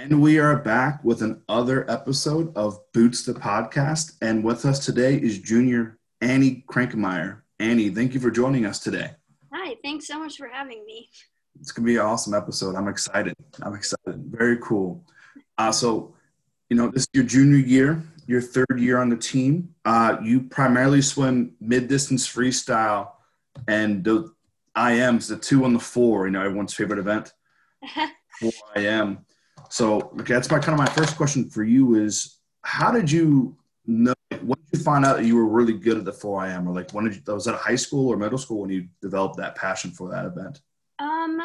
[0.00, 4.12] And we are back with another episode of Boots the Podcast.
[4.22, 7.40] And with us today is junior Annie Crankmeyer.
[7.58, 9.10] Annie, thank you for joining us today.
[9.52, 11.10] Hi, thanks so much for having me.
[11.60, 12.76] It's going to be an awesome episode.
[12.76, 13.34] I'm excited.
[13.60, 14.22] I'm excited.
[14.26, 15.04] Very cool.
[15.58, 16.14] Uh, so,
[16.70, 19.74] you know, this is your junior year, your third year on the team.
[19.84, 23.10] Uh, you primarily swim mid distance freestyle
[23.66, 24.32] and the
[24.76, 27.32] IMs, the two and the four, you know, everyone's favorite event.
[28.38, 29.24] four IM.
[29.68, 33.56] So okay, that's my kind of my first question for you is how did you
[33.86, 36.74] know when did you find out that you were really good at the 4IM or
[36.74, 39.54] like when did you was that high school or middle school when you developed that
[39.54, 40.60] passion for that event?
[40.98, 41.40] Um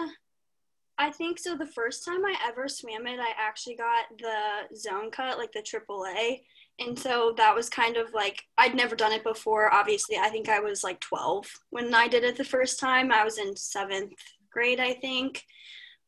[0.98, 5.12] I think so the first time I ever swam it I actually got the zone
[5.12, 6.42] cut like the AAA
[6.80, 10.18] and so that was kind of like I'd never done it before obviously.
[10.18, 13.12] I think I was like 12 when I did it the first time.
[13.12, 14.12] I was in 7th
[14.52, 15.44] grade I think.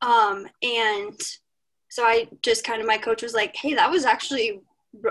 [0.01, 1.19] Um and
[1.89, 4.61] so I just kind of, my coach was like, hey, that was actually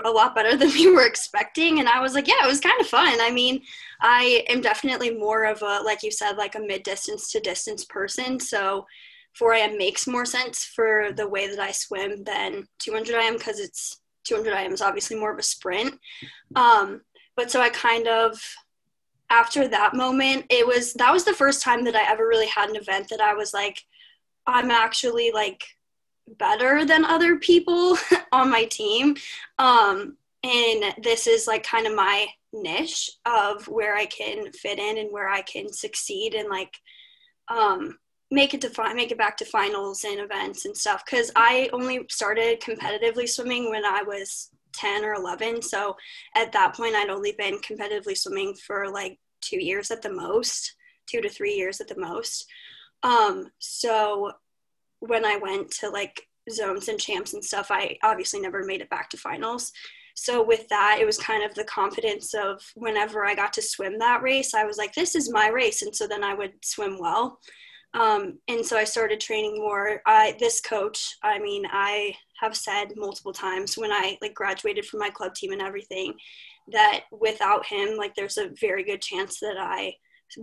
[0.03, 1.79] a lot better than we were expecting.
[1.79, 3.19] And I was like, yeah, it was kind of fun.
[3.21, 3.61] I mean,
[4.01, 7.85] I am definitely more of a, like you said, like a mid distance to distance
[7.85, 8.39] person.
[8.39, 8.85] So
[9.39, 13.99] 4IM makes more sense for the way that I swim than 200 IM because it's
[14.25, 15.99] 200 IM is obviously more of a sprint.
[16.55, 17.01] Um,
[17.35, 18.39] but so I kind of,
[19.29, 22.69] after that moment, it was, that was the first time that I ever really had
[22.69, 23.81] an event that I was like,
[24.47, 25.63] I'm actually like
[26.37, 27.97] better than other people
[28.31, 29.15] on my team.
[29.59, 34.97] Um, and this is like kind of my niche of where I can fit in
[34.97, 36.79] and where I can succeed and like
[37.47, 37.97] um,
[38.31, 41.03] make it to fi- make it back to finals and events and stuff.
[41.05, 45.61] Because I only started competitively swimming when I was 10 or 11.
[45.61, 45.95] So
[46.35, 50.75] at that point, I'd only been competitively swimming for like two years at the most,
[51.07, 52.45] two to three years at the most.
[53.03, 54.31] Um, so
[54.99, 58.89] when I went to like zones and champs and stuff, I obviously never made it
[58.89, 59.71] back to finals.
[60.15, 63.99] So with that, it was kind of the confidence of whenever I got to swim
[63.99, 65.81] that race, I was like, this is my race.
[65.81, 67.39] And so then I would swim well.
[67.93, 70.01] Um, and so I started training more.
[70.05, 74.99] I, this coach, I mean, I have said multiple times when I like graduated from
[74.99, 76.13] my club team and everything
[76.71, 79.95] that without him, like there's a very good chance that I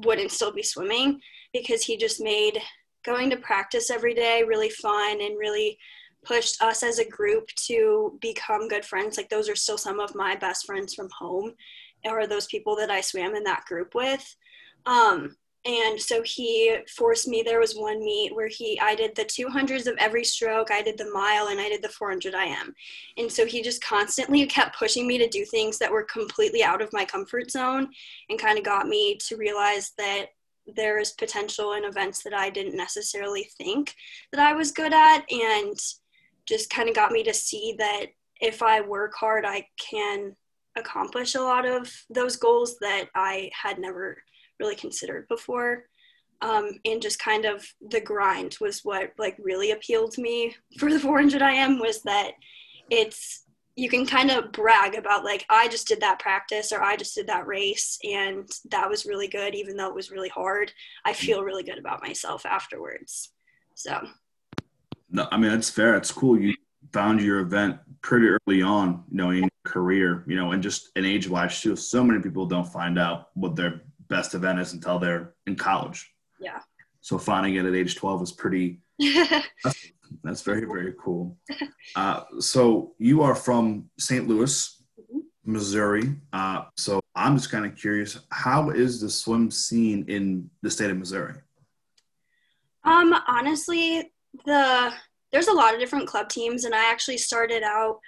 [0.04, 1.20] wouldn't still be swimming
[1.52, 2.58] because he just made
[3.04, 5.78] going to practice every day really fun and really
[6.24, 9.16] pushed us as a group to become good friends.
[9.16, 11.54] Like those are still some of my best friends from home
[12.04, 14.36] or those people that I swam in that group with.
[14.86, 19.24] Um, and so he forced me there was one meet where he i did the
[19.24, 22.74] 200s of every stroke i did the mile and i did the 400 im
[23.16, 26.82] and so he just constantly kept pushing me to do things that were completely out
[26.82, 27.88] of my comfort zone
[28.28, 30.26] and kind of got me to realize that
[30.66, 33.94] there is potential in events that I didn't necessarily think
[34.32, 35.78] that I was good at and
[36.46, 38.06] just kind of got me to see that
[38.40, 40.34] if I work hard, I can
[40.76, 44.22] accomplish a lot of those goals that I had never
[44.58, 45.84] really considered before.
[46.40, 50.90] Um, and just kind of the grind was what like really appealed to me for
[50.90, 52.32] the 400 IM was that
[52.90, 53.44] it's
[53.82, 57.16] you can kind of brag about like i just did that practice or i just
[57.16, 60.72] did that race and that was really good even though it was really hard.
[61.04, 61.26] I mm-hmm.
[61.26, 63.32] feel really good about myself afterwards
[63.74, 64.00] so.
[65.10, 65.96] No i mean that's fair.
[65.96, 66.40] It's cool.
[66.40, 66.54] You
[66.92, 70.90] found your event pretty early on you know in your career you know and just
[70.94, 71.74] an age wise too.
[71.74, 76.14] So many people don't find out what their best event is until they're in college.
[76.38, 76.60] Yeah.
[77.00, 78.80] So finding it at age 12 is pretty
[80.22, 81.36] That's very, very cool.
[81.96, 84.26] Uh, so you are from St.
[84.28, 85.20] Louis, mm-hmm.
[85.44, 86.14] Missouri.
[86.32, 90.90] Uh, so I'm just kind of curious, how is the swim scene in the state
[90.90, 91.34] of Missouri?
[92.84, 94.12] Um, honestly,
[94.44, 94.92] the
[95.32, 98.00] there's a lot of different club teams, and I actually started out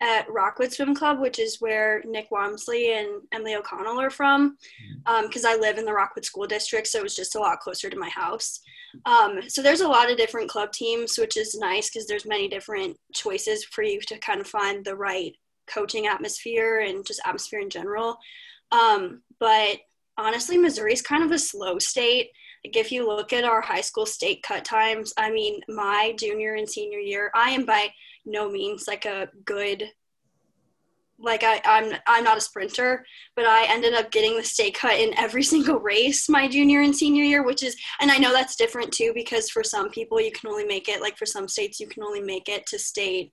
[0.00, 4.56] at Rockwood Swim Club, which is where Nick Wamsley and Emily O'Connell are from,
[5.04, 5.46] because mm-hmm.
[5.46, 7.90] um, I live in the Rockwood School District, so it was just a lot closer
[7.90, 8.60] to my house.
[9.04, 12.48] Um, so there's a lot of different club teams, which is nice because there's many
[12.48, 15.34] different choices for you to kind of find the right
[15.66, 18.18] coaching atmosphere and just atmosphere in general.
[18.72, 19.78] Um, but
[20.16, 22.30] honestly, Missouri is kind of a slow state.
[22.64, 26.54] Like if you look at our high school state cut times, I mean, my junior
[26.54, 27.88] and senior year, I am by
[28.26, 29.90] no means like a good
[31.22, 33.04] like I, I'm I'm not a sprinter,
[33.36, 36.96] but I ended up getting the state cut in every single race my junior and
[36.96, 40.32] senior year, which is and I know that's different too because for some people you
[40.32, 43.32] can only make it like for some states you can only make it to state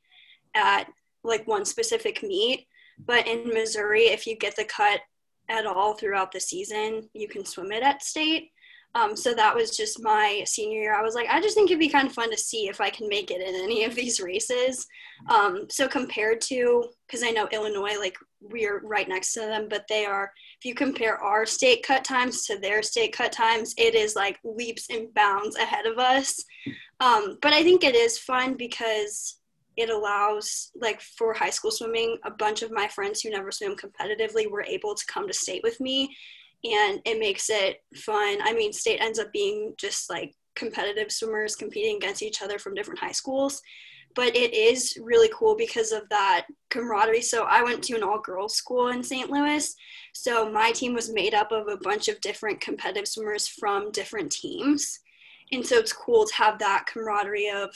[0.56, 0.88] at
[1.24, 2.68] like one specific meet.
[3.00, 5.02] But in Missouri, if you get the cut
[5.50, 8.52] at all throughout the season, you can swim it at state.
[8.96, 10.96] Um, so that was just my senior year.
[10.96, 12.90] I was like, I just think it'd be kind of fun to see if I
[12.90, 14.88] can make it in any of these races.
[15.30, 19.86] Um, so compared to, because I know Illinois, like we're right next to them, but
[19.88, 23.94] they are, if you compare our state cut times to their state cut times, it
[23.94, 26.44] is like leaps and bounds ahead of us.
[27.00, 29.40] Um, but I think it is fun because
[29.76, 33.76] it allows, like for high school swimming, a bunch of my friends who never swim
[33.76, 36.16] competitively were able to come to state with me
[36.74, 38.40] and it makes it fun.
[38.44, 42.74] I mean, state ends up being just like competitive swimmers competing against each other from
[42.74, 43.62] different high schools.
[44.16, 47.22] But it is really cool because of that camaraderie.
[47.22, 49.30] So I went to an all girls school in St.
[49.30, 49.76] Louis.
[50.14, 54.32] So my team was made up of a bunch of different competitive swimmers from different
[54.32, 55.00] teams.
[55.52, 57.70] And so it's cool to have that camaraderie of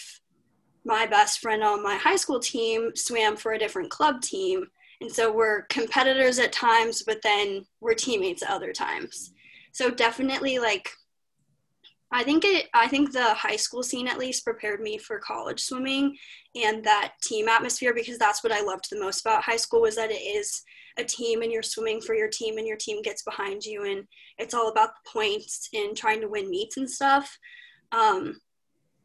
[0.83, 4.65] my best friend on my high school team swam for a different club team
[5.01, 9.33] and so we're competitors at times, but then we're teammates at other times.
[9.73, 10.89] So definitely like
[12.11, 15.61] I think it I think the high school scene at least prepared me for college
[15.61, 16.15] swimming
[16.55, 19.95] and that team atmosphere because that's what I loved the most about high school was
[19.95, 20.61] that it is
[20.97, 24.05] a team and you're swimming for your team and your team gets behind you and
[24.37, 27.37] it's all about the points and trying to win meets and stuff.
[27.93, 28.39] Um,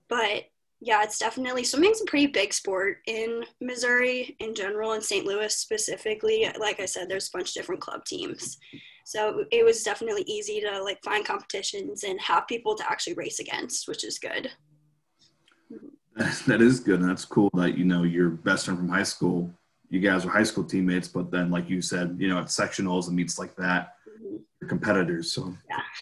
[0.09, 0.45] but
[0.81, 5.25] yeah, it's definitely swimming's a pretty big sport in Missouri in general, and St.
[5.25, 6.49] Louis specifically.
[6.59, 8.59] Like I said, there's a bunch of different club teams,
[9.05, 13.39] so it was definitely easy to like find competitions and have people to actually race
[13.39, 14.51] against, which is good.
[16.47, 19.51] That is good, and that's cool that you know your best friend from high school.
[19.89, 23.07] You guys were high school teammates, but then, like you said, you know, at sectionals
[23.07, 24.37] and meets like that, mm-hmm.
[24.61, 25.33] you're competitors.
[25.33, 25.55] So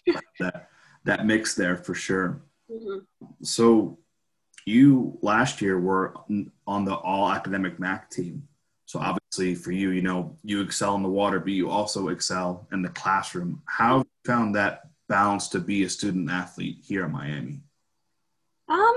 [0.05, 0.19] yeah.
[0.39, 0.69] that
[1.05, 2.41] that mix there for sure.
[2.69, 2.99] Mm-hmm.
[3.43, 3.99] So
[4.65, 6.13] you last year were
[6.67, 8.47] on the all academic MAC team.
[8.85, 12.67] So obviously for you, you know, you excel in the water, but you also excel
[12.71, 13.61] in the classroom.
[13.65, 17.61] How have you found that balance to be a student athlete here at Miami?
[18.67, 18.95] Um,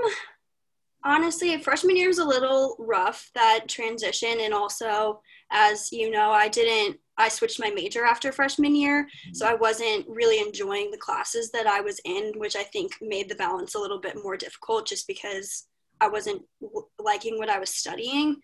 [1.03, 6.47] honestly, freshman year was a little rough that transition, and also, as you know, I
[6.47, 11.51] didn't I switched my major after freshman year, so I wasn't really enjoying the classes
[11.51, 14.87] that I was in, which I think made the balance a little bit more difficult
[14.87, 15.67] just because
[15.99, 16.43] I wasn't
[16.97, 18.37] liking what I was studying.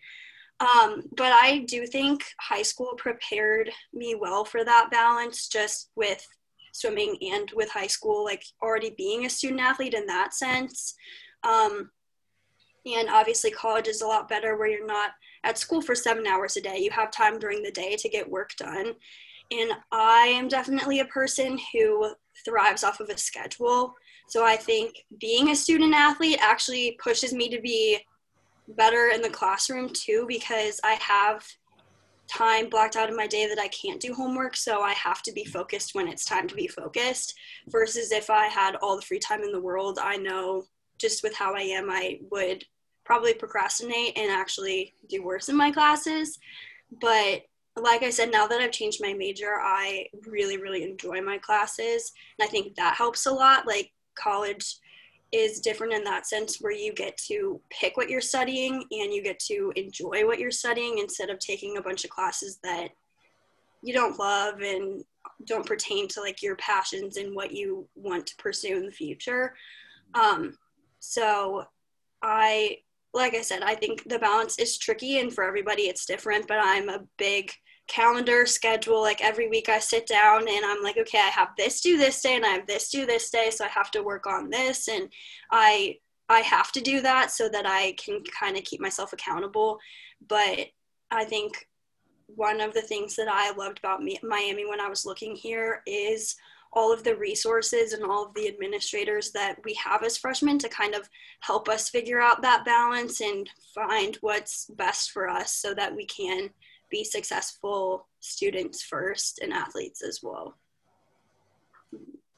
[0.60, 6.26] Um, but I do think high school prepared me well for that balance just with
[6.72, 10.94] swimming and with high school, like already being a student athlete in that sense.
[11.44, 11.90] Um,
[12.86, 15.10] and obviously, college is a lot better where you're not
[15.42, 16.78] at school for seven hours a day.
[16.78, 18.94] You have time during the day to get work done.
[19.50, 22.12] And I am definitely a person who
[22.44, 23.94] thrives off of a schedule.
[24.28, 27.98] So I think being a student athlete actually pushes me to be
[28.68, 31.44] better in the classroom too because I have
[32.28, 34.56] time blocked out of my day that I can't do homework.
[34.56, 37.34] So I have to be focused when it's time to be focused
[37.68, 40.64] versus if I had all the free time in the world, I know
[40.98, 42.64] just with how I am, I would
[43.06, 46.38] probably procrastinate and actually do worse in my classes.
[47.00, 47.42] But
[47.76, 52.12] like I said, now that I've changed my major, I really, really enjoy my classes.
[52.38, 53.66] And I think that helps a lot.
[53.66, 54.78] Like college
[55.30, 59.22] is different in that sense where you get to pick what you're studying and you
[59.22, 62.88] get to enjoy what you're studying instead of taking a bunch of classes that
[63.82, 65.04] you don't love and
[65.44, 69.54] don't pertain to like your passions and what you want to pursue in the future.
[70.14, 70.56] Um,
[70.98, 71.66] so
[72.22, 72.78] I
[73.16, 76.58] like I said, I think the balance is tricky and for everybody it's different, but
[76.60, 77.50] I'm a big
[77.88, 79.00] calendar schedule.
[79.00, 82.20] Like every week I sit down and I'm like, okay, I have this due this
[82.20, 83.50] day and I have this due this day.
[83.50, 84.88] So I have to work on this.
[84.88, 85.08] And
[85.50, 85.96] I,
[86.28, 89.78] I have to do that so that I can kind of keep myself accountable.
[90.28, 90.66] But
[91.10, 91.66] I think
[92.26, 96.36] one of the things that I loved about Miami when I was looking here is
[96.76, 100.68] all of the resources and all of the administrators that we have as freshmen to
[100.68, 101.08] kind of
[101.40, 106.04] help us figure out that balance and find what's best for us so that we
[106.04, 106.50] can
[106.90, 110.54] be successful students first and athletes as well.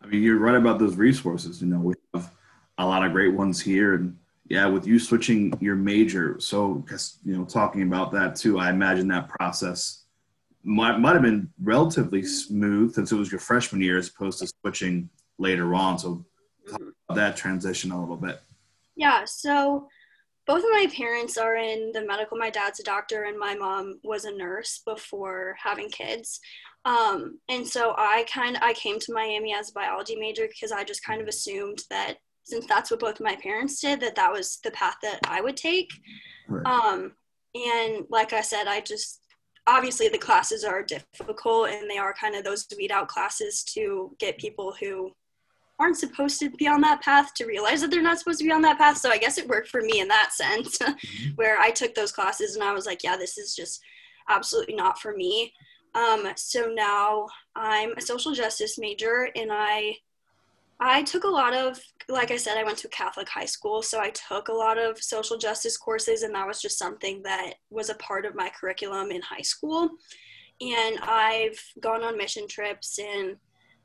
[0.00, 1.61] I mean, you're right about those resources.
[1.61, 2.33] You know, we have
[2.78, 4.16] a lot of great ones here, and
[4.49, 6.85] yeah, with you switching your major, so
[7.25, 10.04] you know, talking about that too, I imagine that process
[10.68, 14.52] might, might have been relatively smooth since it was your freshman year as opposed to
[14.60, 15.08] switching
[15.38, 15.98] later on.
[15.98, 16.25] So
[17.14, 18.40] that transition a little bit.
[18.94, 19.25] Yeah.
[19.25, 19.88] So
[20.46, 22.37] both of my parents are in the medical.
[22.37, 26.40] My dad's a doctor, and my mom was a nurse before having kids.
[26.84, 30.72] Um, and so I kind of I came to Miami as a biology major because
[30.72, 34.32] I just kind of assumed that since that's what both my parents did, that that
[34.32, 35.90] was the path that I would take.
[36.48, 36.64] Right.
[36.64, 37.12] Um,
[37.54, 39.20] and like I said, I just
[39.68, 44.14] obviously the classes are difficult and they are kind of those weed out classes to
[44.18, 45.12] get people who
[45.78, 48.50] aren't supposed to be on that path to realize that they're not supposed to be
[48.50, 48.96] on that path.
[48.96, 51.30] So I guess it worked for me in that sense, mm-hmm.
[51.37, 53.80] where I took those classes and I was like, yeah, this is just
[54.28, 55.52] absolutely not for me.
[55.94, 59.96] Um, so now I'm a social justice major and I
[60.80, 64.00] I took a lot of like I said I went to Catholic high school so
[64.00, 67.90] I took a lot of social justice courses and that was just something that was
[67.90, 69.90] a part of my curriculum in high school.
[70.61, 73.37] And I've gone on mission trips and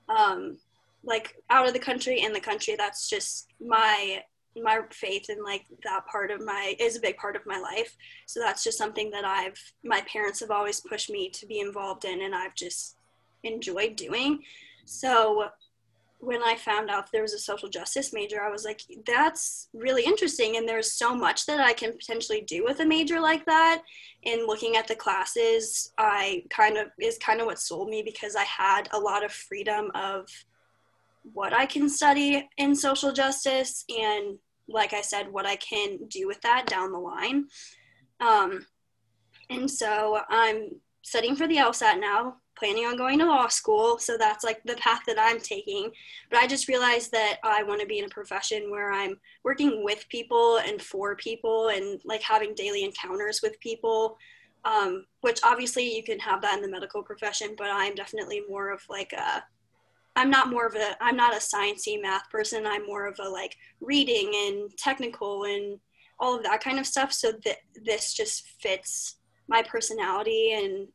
[0.10, 0.58] um,
[1.04, 2.76] like out of the country in the country.
[2.78, 4.24] That's just my
[4.62, 7.96] my faith and like that part of my is a big part of my life.
[8.28, 12.06] So that's just something that i've my parents have always pushed me to be involved
[12.06, 12.98] in and i've just
[13.44, 14.44] enjoyed doing.
[14.86, 15.50] So
[16.24, 20.04] when i found out there was a social justice major i was like that's really
[20.04, 23.82] interesting and there's so much that i can potentially do with a major like that
[24.26, 28.36] and looking at the classes i kind of is kind of what sold me because
[28.36, 30.28] i had a lot of freedom of
[31.32, 34.38] what I can study in social justice and,
[34.68, 37.48] like I said, what I can do with that down the line.
[38.20, 38.66] Um,
[39.50, 40.70] and so I'm
[41.02, 43.98] studying for the LSAT now, planning on going to law school.
[44.00, 45.92] So that's like the path that I'm taking.
[46.30, 49.84] But I just realized that I want to be in a profession where I'm working
[49.84, 54.18] with people and for people and like having daily encounters with people.
[54.64, 58.70] Um, which obviously you can have that in the medical profession, but I'm definitely more
[58.70, 59.44] of like a
[60.16, 62.66] I'm not more of a I'm not a sciencey math person.
[62.66, 65.80] I'm more of a like reading and technical and
[66.18, 67.12] all of that kind of stuff.
[67.12, 69.18] So that this just fits
[69.50, 70.88] my personality and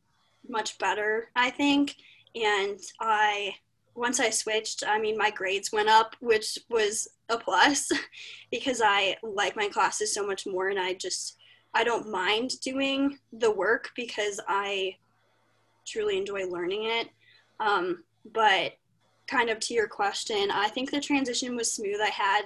[0.49, 1.95] much better, I think.
[2.35, 3.55] And I
[3.95, 7.89] once I switched, I mean my grades went up, which was a plus
[8.51, 11.37] because I like my classes so much more and I just
[11.73, 14.95] I don't mind doing the work because I
[15.85, 17.09] truly enjoy learning it.
[17.59, 18.03] Um,
[18.33, 18.73] but
[19.27, 21.99] kind of to your question, I think the transition was smooth.
[22.01, 22.43] I had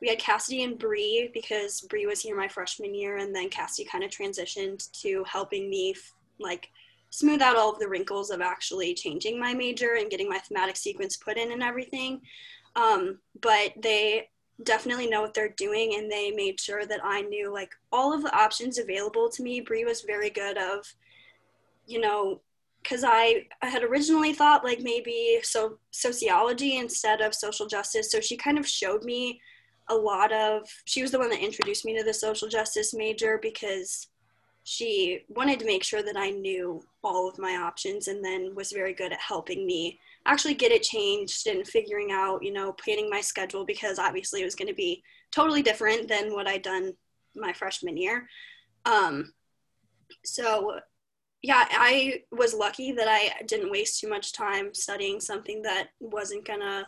[0.00, 3.88] we had Cassidy and Bree because Bree was here my freshman year, and then Cassidy
[3.88, 5.94] kind of transitioned to helping me
[6.38, 6.68] like
[7.10, 10.76] smooth out all of the wrinkles of actually changing my major and getting my thematic
[10.76, 12.20] sequence put in and everything.
[12.76, 14.28] Um, but they
[14.64, 18.22] definitely know what they're doing, and they made sure that I knew like all of
[18.22, 19.60] the options available to me.
[19.60, 20.84] Bree was very good of,
[21.86, 22.40] you know,
[22.82, 28.10] because I, I had originally thought like maybe so sociology instead of social justice.
[28.10, 29.40] So she kind of showed me
[29.88, 30.62] a lot of.
[30.84, 34.08] She was the one that introduced me to the social justice major because
[34.70, 38.70] she wanted to make sure that I knew all of my options and then was
[38.70, 43.08] very good at helping me actually get it changed and figuring out, you know, planning
[43.08, 46.92] my schedule because obviously it was going to be totally different than what I'd done
[47.34, 48.28] my freshman year.
[48.84, 49.32] Um,
[50.22, 50.80] so
[51.40, 56.46] yeah, I was lucky that I didn't waste too much time studying something that wasn't
[56.46, 56.86] gonna.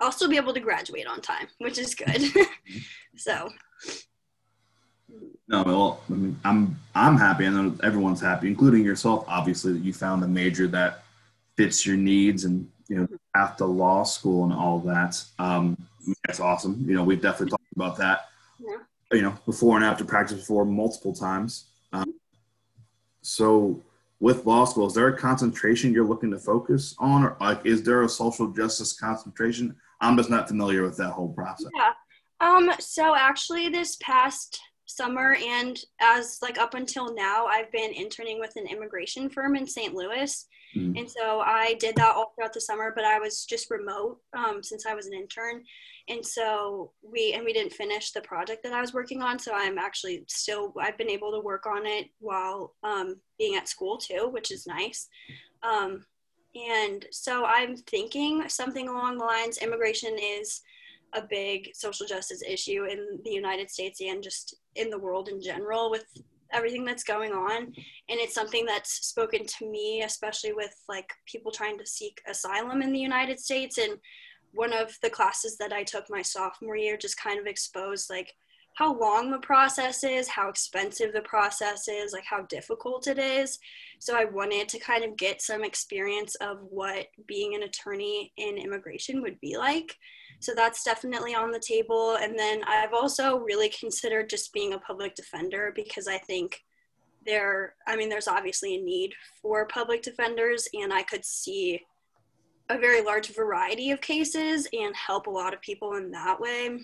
[0.00, 2.22] I'll still be able to graduate on time, which is good.
[3.16, 3.48] so.
[5.52, 7.46] No, well, I mean, I'm I'm happy.
[7.46, 9.26] I know everyone's happy, including yourself.
[9.28, 11.04] Obviously, that you found a major that
[11.58, 15.22] fits your needs, and you know, after law school and all that.
[15.38, 15.76] Um,
[16.26, 16.82] that's awesome.
[16.88, 18.28] You know, we've definitely talked about that.
[18.58, 18.76] Yeah.
[19.12, 21.66] You know, before and after practice, before multiple times.
[21.92, 22.14] Um,
[23.20, 23.82] so,
[24.20, 27.82] with law school, is there a concentration you're looking to focus on, or like is
[27.82, 29.76] there a social justice concentration?
[30.00, 31.68] I'm just not familiar with that whole process.
[31.76, 31.92] Yeah.
[32.40, 32.72] Um.
[32.80, 34.58] So actually, this past
[34.96, 39.66] summer and as like up until now, I've been interning with an immigration firm in
[39.66, 39.94] St.
[39.94, 40.46] Louis,
[40.76, 40.96] mm-hmm.
[40.96, 42.92] and so I did that all throughout the summer.
[42.94, 45.62] But I was just remote um, since I was an intern,
[46.08, 49.52] and so we and we didn't finish the project that i was working on so
[49.54, 53.96] i'm actually still i've been able to work on it while um, being at school
[53.96, 55.08] too which is nice
[55.62, 56.04] um,
[56.54, 60.60] and so i'm thinking something along the lines immigration is
[61.14, 65.40] a big social justice issue in the united states and just in the world in
[65.40, 66.04] general with
[66.52, 67.74] everything that's going on and
[68.08, 72.92] it's something that's spoken to me especially with like people trying to seek asylum in
[72.92, 73.98] the united states and
[74.52, 78.34] one of the classes that I took my sophomore year just kind of exposed like
[78.74, 83.58] how long the process is, how expensive the process is, like how difficult it is.
[83.98, 88.56] So I wanted to kind of get some experience of what being an attorney in
[88.56, 89.96] immigration would be like.
[90.42, 92.16] So that's definitely on the table.
[92.20, 96.60] And then I've also really considered just being a public defender because I think
[97.24, 101.80] there, I mean, there's obviously a need for public defenders, and I could see
[102.68, 106.76] a very large variety of cases and help a lot of people in that way.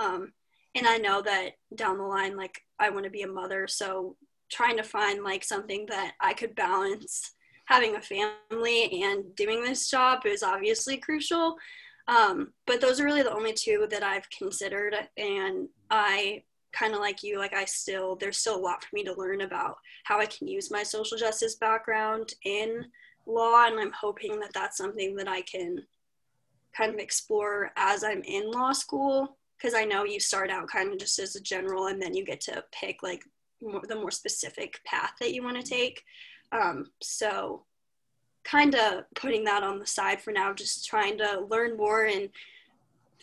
[0.00, 0.32] Um,
[0.74, 4.16] and I know that down the line, like I want to be a mother, so
[4.50, 7.32] trying to find like something that I could balance
[7.66, 11.56] having a family and doing this job is obviously crucial.
[12.08, 14.94] Um, but those are really the only two that I've considered.
[15.16, 19.02] And I kind of like you, like I still, there's still a lot for me
[19.04, 22.84] to learn about how I can use my social justice background in
[23.26, 23.66] law.
[23.66, 25.78] And I'm hoping that that's something that I can
[26.76, 29.36] kind of explore as I'm in law school.
[29.56, 32.26] Because I know you start out kind of just as a general and then you
[32.26, 33.22] get to pick like
[33.62, 36.02] more, the more specific path that you want to take.
[36.52, 37.64] Um, so
[38.46, 42.04] kind of putting that on the side for now, just trying to learn more.
[42.04, 42.28] And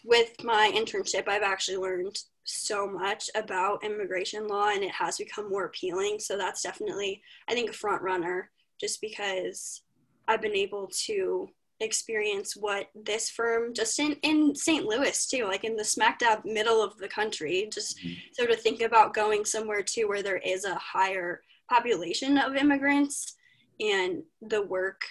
[0.04, 5.50] with my internship, I've actually learned so much about immigration law and it has become
[5.50, 6.20] more appealing.
[6.20, 8.52] So that's definitely, I think, a front runner
[8.82, 9.82] just because
[10.28, 11.48] I've been able to
[11.80, 14.86] experience what this firm just in, in St.
[14.86, 18.14] Louis too, like in the smack dab middle of the country, just mm-hmm.
[18.34, 23.36] sort of think about going somewhere too where there is a higher population of immigrants
[23.80, 25.02] and the work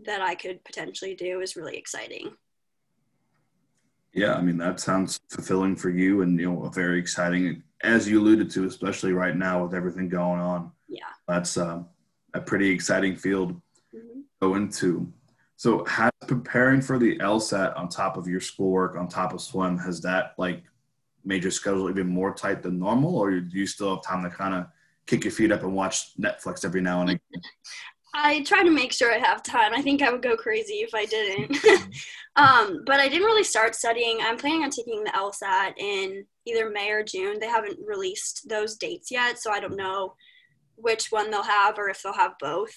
[0.00, 2.32] that I could potentially do is really exciting.
[4.12, 7.62] Yeah, I mean that sounds fulfilling for you, and you know, very exciting.
[7.82, 10.72] As you alluded to, especially right now with everything going on.
[10.88, 11.82] Yeah, that's uh,
[12.34, 13.52] a pretty exciting field
[13.94, 14.20] mm-hmm.
[14.20, 15.12] to go into.
[15.56, 19.76] So, has preparing for the LSAT on top of your schoolwork, on top of swim,
[19.78, 20.62] has that like
[21.24, 24.30] made your schedule even more tight than normal, or do you still have time to
[24.30, 24.66] kind of
[25.06, 27.42] kick your feet up and watch Netflix every now and again?
[28.14, 29.74] I try to make sure I have time.
[29.74, 31.56] I think I would go crazy if I didn't.
[32.36, 34.18] um, but I didn't really start studying.
[34.20, 37.38] I'm planning on taking the LSAT in either May or June.
[37.38, 40.14] They haven't released those dates yet, so I don't know
[40.76, 42.72] which one they'll have or if they'll have both.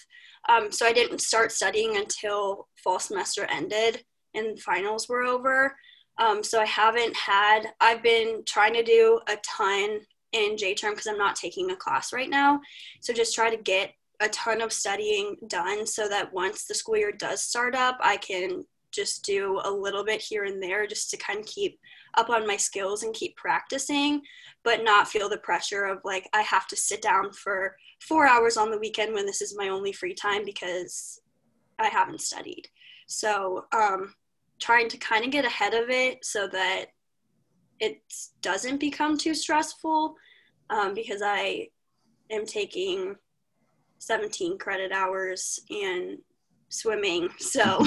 [0.50, 5.76] Um, so I didn't start studying until fall semester ended and finals were over.
[6.18, 10.00] Um, so I haven't had, I've been trying to do a ton
[10.34, 12.60] in J term because I'm not taking a class right now.
[13.02, 16.96] So just try to get a ton of studying done so that once the school
[16.96, 21.10] year does start up, I can just do a little bit here and there just
[21.10, 21.80] to kind of keep
[22.16, 24.22] up on my skills and keep practicing,
[24.63, 28.58] but not feel the pressure of like I have to sit down for four hours
[28.58, 31.19] on the weekend when this is my only free time because
[31.80, 32.67] I haven't studied.
[33.08, 34.13] So, um,
[34.60, 36.86] trying to kind of get ahead of it so that
[37.80, 38.02] it
[38.41, 40.15] doesn't become too stressful
[40.69, 41.69] um, because I
[42.30, 43.15] am taking
[44.02, 46.18] 17 credit hours and
[46.70, 47.30] swimming.
[47.40, 47.86] So,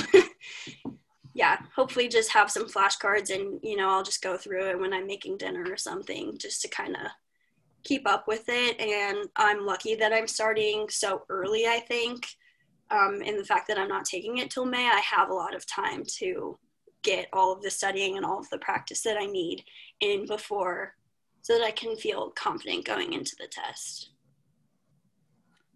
[1.35, 4.92] yeah, hopefully just have some flashcards and, you know, I'll just go through it when
[4.92, 7.09] I'm making dinner or something just to kind of
[7.83, 8.81] keep up with it.
[8.81, 12.27] And I'm lucky that I'm starting so early, I think.
[12.90, 15.57] Um, and the fact that I'm not taking it till May, I have a lot
[15.57, 16.57] of time to
[17.03, 19.64] get all of the studying and all of the practice that I need
[20.00, 20.94] in before
[21.42, 24.13] so that I can feel confident going into the test.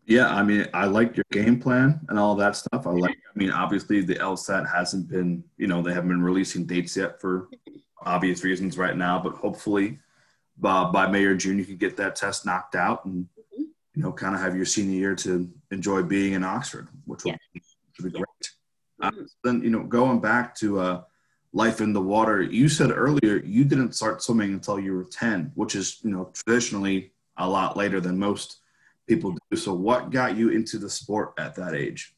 [0.09, 2.87] Yeah, I mean, I like your game plan and all that stuff.
[2.87, 6.65] I like, I mean, obviously the LSAT hasn't been, you know, they haven't been releasing
[6.65, 7.51] dates yet for
[8.07, 9.99] obvious reasons right now, but hopefully
[10.57, 13.65] by, by May or June, you can get that test knocked out and, mm-hmm.
[13.95, 17.33] you know, kind of have your senior year to enjoy being in Oxford, which will,
[17.33, 18.03] yeah.
[18.03, 18.25] be great.
[19.03, 19.21] Uh, mm-hmm.
[19.21, 21.03] Uh, then, you know, going back to uh,
[21.53, 25.53] life in the water, you said earlier you didn't start swimming until you were 10,
[25.55, 28.61] which is, you know, traditionally a lot later than most
[29.09, 29.57] people do.
[29.57, 32.15] So, what got you into the sport at that age?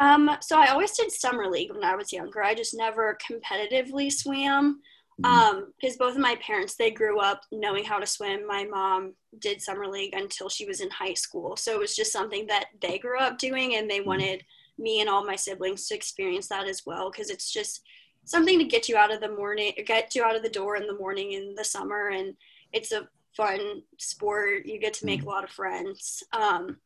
[0.00, 2.42] Um, so I always did summer league when I was younger.
[2.42, 4.80] I just never competitively swam.
[5.22, 5.24] Mm-hmm.
[5.30, 8.46] Um, because both of my parents they grew up knowing how to swim.
[8.46, 12.12] My mom did summer league until she was in high school, so it was just
[12.12, 14.08] something that they grew up doing, and they mm-hmm.
[14.08, 14.44] wanted
[14.78, 17.10] me and all my siblings to experience that as well.
[17.10, 17.82] Because it's just
[18.24, 20.86] something to get you out of the morning, get you out of the door in
[20.86, 22.34] the morning in the summer, and
[22.72, 23.06] it's a
[23.36, 24.66] fun sport.
[24.66, 25.26] You get to make mm.
[25.26, 26.22] a lot of friends.
[26.32, 26.78] Um,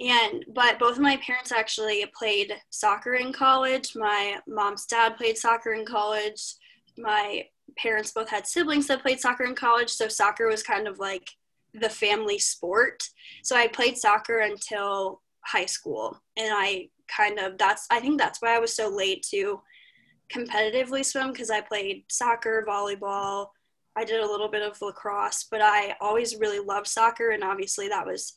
[0.00, 3.94] and but both of my parents actually played soccer in college.
[3.94, 6.54] My mom's dad played soccer in college.
[6.98, 10.98] My parents both had siblings that played soccer in college, so soccer was kind of
[10.98, 11.30] like
[11.74, 13.02] the family sport.
[13.42, 18.40] So I played soccer until high school, and I kind of that's I think that's
[18.40, 19.60] why I was so late to
[20.32, 23.48] competitively swim because I played soccer, volleyball,
[23.96, 27.88] I did a little bit of lacrosse, but I always really loved soccer, and obviously
[27.88, 28.34] that was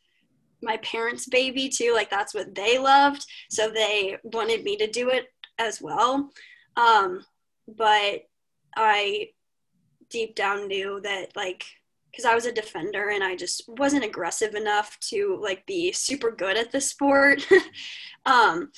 [0.62, 1.94] my parents' baby too.
[1.94, 6.30] Like that's what they loved, so they wanted me to do it as well.
[6.76, 7.26] Um,
[7.68, 8.24] but
[8.76, 9.30] I
[10.10, 11.66] deep down knew that like
[12.12, 16.32] because I was a defender and I just wasn't aggressive enough to like be super
[16.32, 17.46] good at the sport.
[18.26, 18.72] um,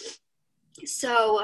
[0.85, 1.41] so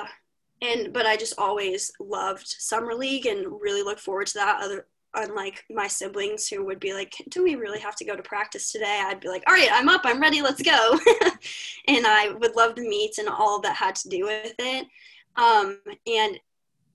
[0.62, 4.62] and but I just always loved summer league and really look forward to that.
[4.62, 8.24] Other unlike my siblings who would be like, Do we really have to go to
[8.24, 9.02] practice today?
[9.06, 11.00] I'd be like, All right, I'm up, I'm ready, let's go.
[11.88, 14.88] and I would love to meet and all that had to do with it.
[15.36, 16.40] Um, and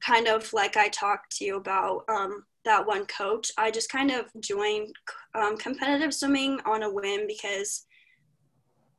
[0.00, 4.10] kind of like I talked to you about um, that one coach, I just kind
[4.10, 4.94] of joined
[5.34, 7.86] um, competitive swimming on a whim because,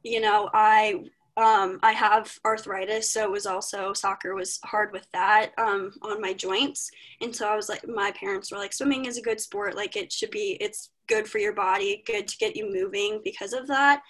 [0.03, 1.03] you know, I
[1.39, 6.19] um, I have arthritis, so it was also soccer was hard with that um, on
[6.19, 9.39] my joints, and so I was like, my parents were like, swimming is a good
[9.39, 13.21] sport, like it should be, it's good for your body, good to get you moving
[13.23, 14.01] because of that.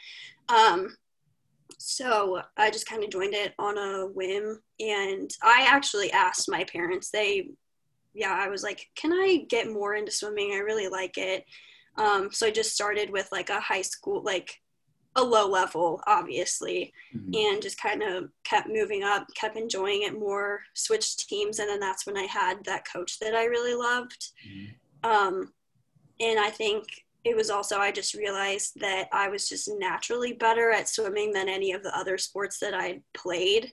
[0.49, 0.95] Um,
[1.77, 6.63] so I just kind of joined it on a whim, and I actually asked my
[6.63, 7.11] parents.
[7.11, 7.51] They,
[8.15, 10.53] yeah, I was like, can I get more into swimming?
[10.53, 11.45] I really like it.
[11.97, 14.59] Um, so I just started with like a high school, like
[15.15, 17.31] a low level, obviously, mm-hmm.
[17.33, 21.79] and just kind of kept moving up, kept enjoying it more, switched teams, and then
[21.79, 24.29] that's when I had that coach that I really loved.
[24.47, 25.09] Mm-hmm.
[25.09, 25.53] Um,
[26.19, 26.85] and I think
[27.23, 31.49] it was also, I just realized that I was just naturally better at swimming than
[31.49, 33.71] any of the other sports that I played.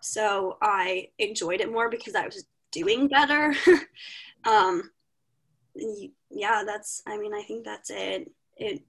[0.00, 3.54] So I enjoyed it more because I was doing better.
[4.44, 4.90] um,
[6.30, 8.30] yeah, that's, I mean, I think that's it.
[8.56, 8.82] It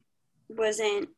[0.48, 1.10] wasn't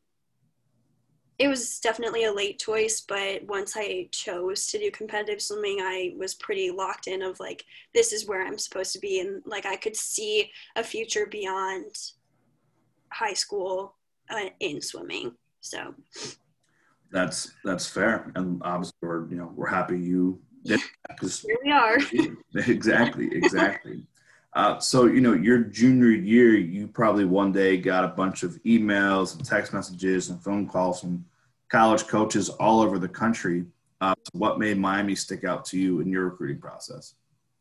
[1.40, 6.12] it was definitely a late choice, but once I chose to do competitive swimming, I
[6.18, 9.64] was pretty locked in of like this is where I'm supposed to be and like
[9.64, 11.96] I could see a future beyond
[13.10, 13.94] high school
[14.28, 15.32] uh, in swimming.
[15.62, 15.94] So
[17.10, 21.72] that's that's fair, and obviously we're you know we're happy you did because here we
[21.72, 21.96] are.
[22.70, 24.06] exactly, exactly.
[24.52, 28.62] Uh, so you know your junior year, you probably one day got a bunch of
[28.64, 31.24] emails and text messages and phone calls from
[31.70, 33.64] college coaches all over the country.
[34.00, 37.14] Uh, what made Miami stick out to you in your recruiting process?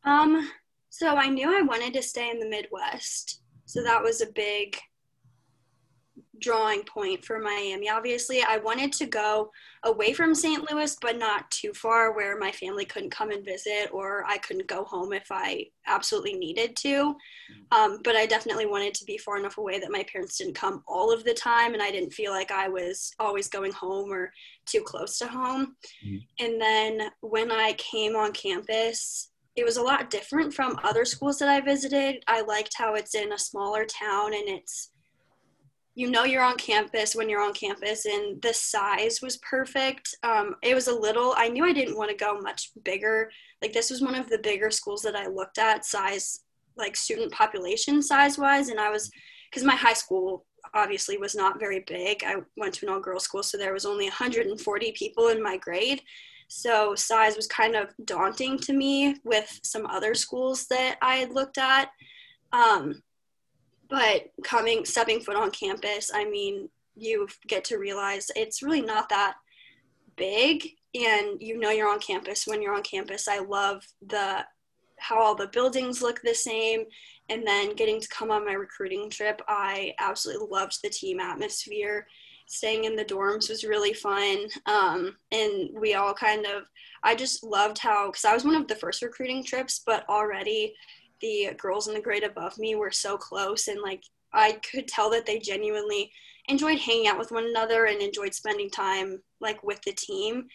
[0.04, 0.50] Um,
[0.90, 3.42] so I knew I wanted to stay in the Midwest.
[3.66, 4.78] So that was a big
[6.40, 7.90] drawing point for Miami.
[7.90, 9.52] Obviously, I wanted to go
[9.84, 10.70] away from St.
[10.70, 14.68] Louis, but not too far where my family couldn't come and visit or I couldn't
[14.68, 17.16] go home if I absolutely needed to.
[17.72, 20.84] Um, but I definitely wanted to be far enough away that my parents didn't come
[20.88, 24.32] all of the time and I didn't feel like I was always going home or
[24.66, 25.76] too close to home.
[26.06, 26.46] Mm-hmm.
[26.46, 31.40] And then when I came on campus, it was a lot different from other schools
[31.40, 32.24] that I visited.
[32.28, 34.92] I liked how it's in a smaller town and it's
[36.00, 40.16] you know you're on campus when you're on campus and the size was perfect.
[40.24, 43.30] Um, it was a little i knew i didn't want to go much bigger.
[43.62, 46.40] Like this was one of the bigger schools that i looked at size
[46.78, 49.12] like student population size wise and i was
[49.50, 52.24] because my high school obviously was not very big.
[52.24, 55.58] I went to an all girls school so there was only 140 people in my
[55.58, 56.02] grade.
[56.48, 61.34] So size was kind of daunting to me with some other schools that i had
[61.34, 61.90] looked at.
[62.54, 63.04] Um,
[63.90, 69.10] but coming stepping foot on campus i mean you get to realize it's really not
[69.10, 69.36] that
[70.20, 70.68] big.
[70.94, 73.28] And you know you're on campus when you're on campus.
[73.28, 74.46] I love the
[75.00, 76.84] how all the buildings look the same.
[77.30, 82.06] And then getting to come on my recruiting trip i absolutely loved the team atmosphere.
[82.48, 84.48] Staying in the dorms was really fun.
[84.66, 86.64] Um, and we all kind of
[87.04, 90.74] i just loved how because i was one of the first recruiting trips but already
[91.22, 94.04] the girls in the grade above me were so close and like
[94.34, 96.12] I could tell that they genuinely
[96.48, 100.48] enjoyed hanging out with one another and enjoyed spending time like with the team.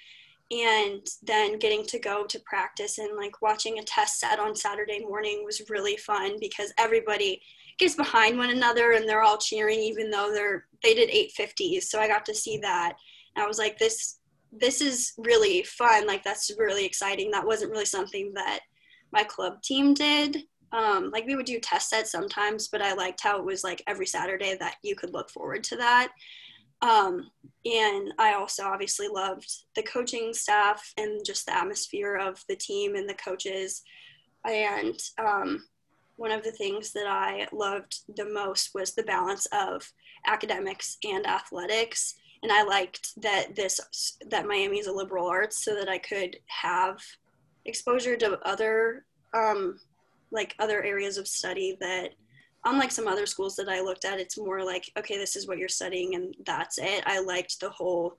[0.50, 5.00] And then getting to go to practice and like watching a test set on Saturday
[5.00, 7.40] morning was really fun because everybody
[7.78, 11.98] gets behind one another and they're all cheering even though they're they did 850s so
[11.98, 12.94] I got to see that.
[13.34, 14.18] And I was like this
[14.52, 16.06] this is really fun.
[16.06, 17.30] Like that's really exciting.
[17.30, 18.60] That wasn't really something that
[19.12, 20.44] my club team did
[20.74, 23.82] um, like we would do test sets sometimes, but I liked how it was like
[23.86, 26.08] every Saturday that you could look forward to that.
[26.82, 27.30] Um,
[27.64, 32.96] and I also obviously loved the coaching staff and just the atmosphere of the team
[32.96, 33.82] and the coaches.
[34.44, 35.64] And um,
[36.16, 39.88] one of the things that I loved the most was the balance of
[40.26, 42.16] academics and athletics.
[42.42, 43.80] And I liked that this
[44.28, 47.00] that Miami is a liberal arts, so that I could have
[47.64, 49.78] exposure to other um,
[50.34, 52.10] like other areas of study that
[52.66, 55.58] unlike some other schools that I looked at, it's more like, okay, this is what
[55.58, 57.02] you're studying and that's it.
[57.06, 58.18] I liked the whole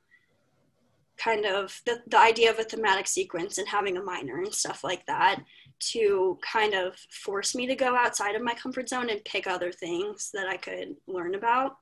[1.18, 4.84] kind of the, the idea of a thematic sequence and having a minor and stuff
[4.84, 5.42] like that
[5.80, 9.72] to kind of force me to go outside of my comfort zone and pick other
[9.72, 11.78] things that I could learn about.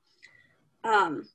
[0.84, 1.28] Um,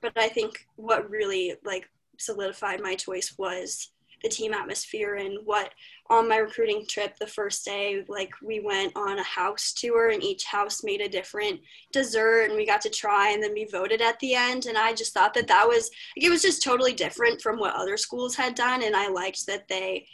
[0.00, 1.88] but I think what really like
[2.18, 3.90] solidified my choice was
[4.24, 5.70] the team atmosphere and what
[6.08, 10.22] on my recruiting trip the first day like we went on a house tour and
[10.22, 11.60] each house made a different
[11.92, 14.64] dessert and we got to try and then we voted at the end.
[14.66, 17.76] And i just thought that that was like, it was just totally different from what
[17.76, 18.82] other schools had done.
[18.82, 20.06] And i liked that they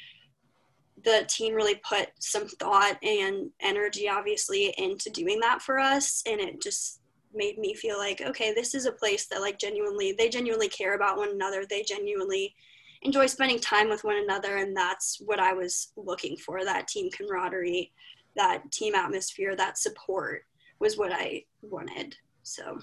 [1.04, 6.22] the team really put some thought and energy obviously into doing that for us.
[6.26, 7.00] And it just
[7.32, 10.94] made me feel like okay this is a place that like genuinely they genuinely care
[10.96, 11.64] about one another.
[11.64, 12.56] They genuinely
[13.02, 17.10] enjoy spending time with one another and that's what i was looking for that team
[17.10, 17.92] camaraderie
[18.36, 20.44] that team atmosphere that support
[20.78, 22.78] was what i wanted so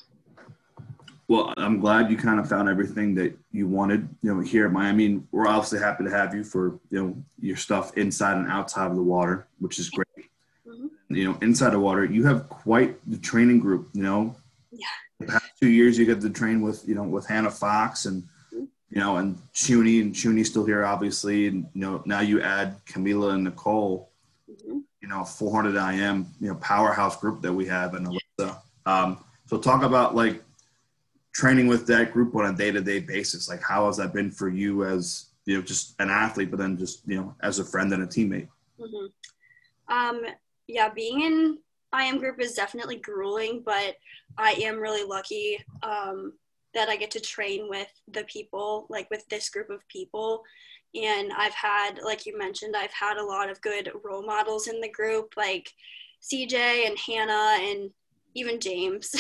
[1.30, 4.72] well, I'm glad you kind of found everything that you wanted, you know, here at
[4.72, 5.22] Miami.
[5.32, 8.96] We're obviously happy to have you for, you know, your stuff inside and outside of
[8.96, 10.08] the water, which is great.
[10.66, 11.16] Mm-hmm.
[11.16, 14.38] You know, inside the water, you have quite the training group, you know.
[14.72, 14.86] Yeah.
[15.20, 18.24] The past two years you get to train with, you know, with Hannah Fox and.
[18.98, 21.46] You know, and Shuni and Shuni's still here obviously.
[21.46, 24.10] And you know, now you add Camila and Nicole,
[24.50, 24.80] mm-hmm.
[25.02, 28.58] you know, 400 IM, you know, powerhouse group that we have in Alyssa.
[28.88, 30.42] Um, so talk about like
[31.32, 34.84] training with that group on a day-to-day basis like how has that been for you
[34.84, 38.02] as you know just an athlete but then just you know as a friend and
[38.02, 38.48] a teammate
[38.80, 39.94] mm-hmm.
[39.94, 40.26] um
[40.66, 41.60] yeah being in
[42.04, 43.96] im group is definitely grueling but
[44.40, 46.34] i am really lucky um
[46.78, 50.44] that i get to train with the people like with this group of people
[50.96, 54.80] and i've had like you mentioned i've had a lot of good role models in
[54.80, 55.70] the group like
[56.22, 57.92] cj and hannah and
[58.38, 59.14] even James.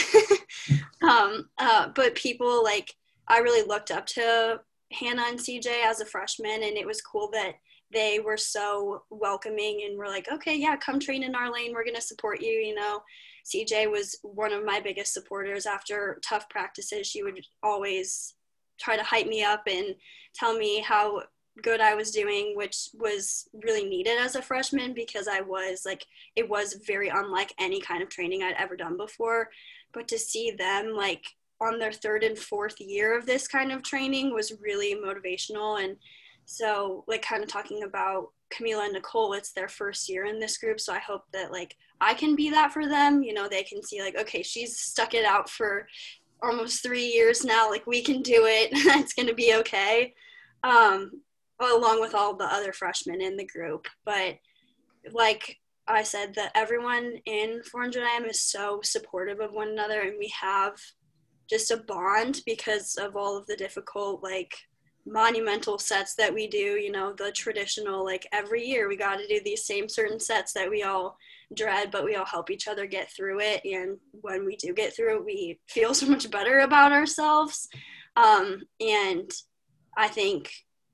[1.01, 2.93] um, uh, but people like
[3.27, 4.59] I really looked up to
[4.91, 7.55] Hannah and CJ as a freshman, and it was cool that
[7.91, 11.73] they were so welcoming and were like, okay, yeah, come train in our lane.
[11.73, 12.51] We're gonna support you.
[12.51, 13.01] You know,
[13.45, 15.65] CJ was one of my biggest supporters.
[15.65, 18.35] After tough practices, she would always
[18.79, 19.95] try to hype me up and
[20.35, 21.23] tell me how
[21.63, 26.05] good I was doing, which was really needed as a freshman because I was like,
[26.35, 29.49] it was very unlike any kind of training I'd ever done before.
[29.93, 31.25] But to see them like
[31.59, 35.83] on their third and fourth year of this kind of training was really motivational.
[35.83, 35.97] And
[36.49, 40.57] so, like, kind of talking about Camila and Nicole, it's their first year in this
[40.57, 40.79] group.
[40.79, 43.21] So I hope that like I can be that for them.
[43.21, 45.87] You know, they can see like, okay, she's stuck it out for
[46.41, 47.69] almost three years now.
[47.69, 48.69] Like, we can do it.
[48.71, 50.13] it's going to be okay.
[50.63, 51.21] Um,
[51.59, 53.85] along with all the other freshmen in the group.
[54.05, 54.37] But
[55.11, 60.31] like I said, that everyone in 400IM is so supportive of one another, and we
[60.39, 60.79] have
[61.49, 64.53] just a bond because of all of the difficult, like,
[65.07, 66.57] monumental sets that we do.
[66.57, 70.53] You know, the traditional, like, every year we got to do these same certain sets
[70.53, 71.17] that we all
[71.53, 73.61] dread, but we all help each other get through it.
[73.65, 77.69] And when we do get through it, we feel so much better about ourselves.
[78.15, 79.31] Um, and
[79.95, 80.51] I think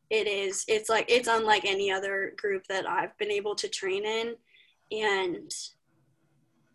[0.10, 4.06] it is it's like it's unlike any other group that I've been able to train
[4.06, 4.36] in
[4.92, 5.52] and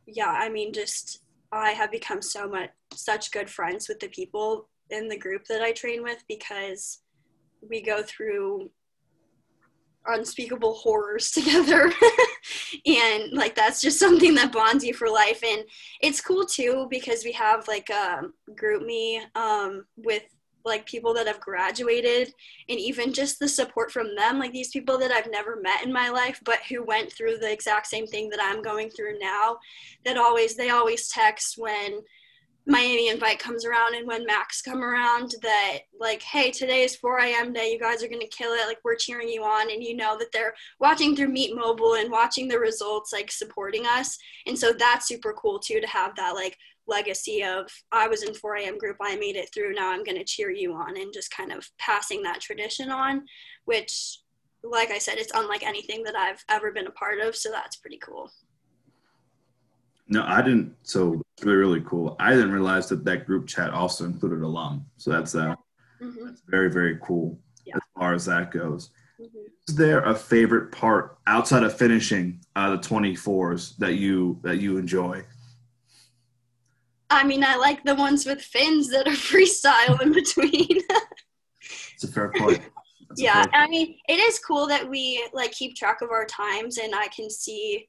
[0.07, 1.21] yeah I mean just
[1.53, 5.63] I have become so much such good friends with the people in the group that
[5.63, 7.01] I train with because
[7.69, 8.71] we go through
[10.07, 11.93] unspeakable horrors together.
[12.87, 15.43] And like that's just something that bonds you for life.
[15.45, 15.65] And
[16.01, 18.23] it's cool too because we have like a
[18.55, 20.23] GroupMe um, with
[20.65, 22.33] like people that have graduated
[22.69, 25.93] and even just the support from them like these people that I've never met in
[25.93, 29.57] my life but who went through the exact same thing that I'm going through now
[30.05, 32.01] that always they always text when
[32.69, 37.19] Miami invite comes around and when MACs come around that like hey today is 4
[37.21, 39.97] IM day you guys are gonna kill it like we're cheering you on and you
[39.97, 44.59] know that they're watching through meet mobile and watching the results like supporting us and
[44.59, 46.57] so that's super cool too to have that like
[46.89, 50.25] legacy of I was in 4 IM group, I made it through, now I'm to
[50.25, 53.25] cheer you on, and just kind of passing that tradition on,
[53.67, 54.19] which,
[54.65, 57.77] like I said, it's unlike anything that I've ever been a part of, so that's
[57.77, 58.33] pretty cool.
[60.09, 60.75] No, I didn't.
[60.83, 62.17] So it's really, really cool.
[62.19, 64.87] I didn't realize that that group chat also included alum.
[64.97, 65.55] So that's uh,
[66.01, 66.25] mm-hmm.
[66.25, 67.77] that's very, very cool yeah.
[67.77, 68.91] as far as that goes.
[69.21, 69.39] Mm-hmm.
[69.69, 74.79] Is there a favorite part outside of finishing uh, the 24s that you that you
[74.79, 75.25] enjoy?
[77.11, 80.81] I mean, I like the ones with fins that are freestyle in between.
[81.95, 82.63] it's a fair point.
[83.09, 86.27] That's yeah, fair I mean, it is cool that we like keep track of our
[86.27, 87.89] times, and I can see,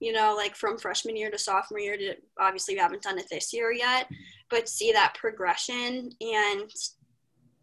[0.00, 3.26] you know, like from freshman year to sophomore year to obviously we haven't done it
[3.30, 4.08] this year yet,
[4.48, 6.70] but see that progression and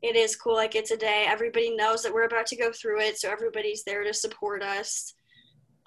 [0.03, 0.55] it is cool.
[0.55, 1.25] Like it's a day.
[1.27, 5.13] Everybody knows that we're about to go through it, so everybody's there to support us.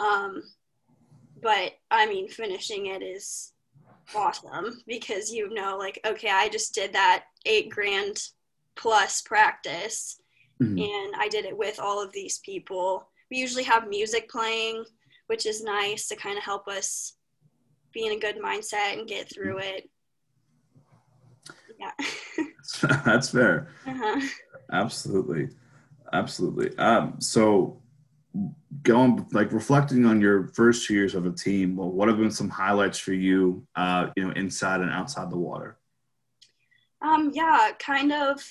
[0.00, 0.42] Um,
[1.40, 3.52] but I mean, finishing it is
[4.14, 8.18] awesome because you know like okay i just did that eight grand
[8.76, 10.20] plus practice
[10.60, 10.78] mm-hmm.
[10.78, 14.84] and i did it with all of these people we usually have music playing
[15.30, 17.14] which is nice to kind of help us
[17.92, 19.76] be in a good mindset and get through mm-hmm.
[19.76, 19.90] it
[21.78, 21.92] yeah
[23.04, 24.20] that's fair uh-huh.
[24.72, 25.48] absolutely
[26.12, 27.80] absolutely um, so
[28.82, 32.30] going like reflecting on your first two years of a team, well, what have been
[32.30, 35.78] some highlights for you, uh, you know, inside and outside the water?
[37.02, 38.42] Um, yeah, kind of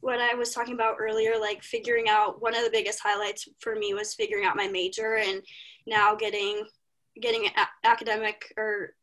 [0.00, 3.74] what I was talking about earlier, like figuring out one of the biggest highlights for
[3.74, 5.42] me was figuring out my major and
[5.86, 6.64] now getting
[7.20, 8.94] getting a- academic or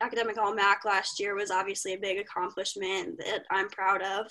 [0.00, 4.26] academic all MAC last year was obviously a big accomplishment that I'm proud of.